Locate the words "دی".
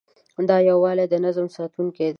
2.07-2.09